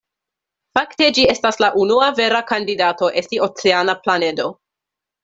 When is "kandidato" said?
2.53-3.11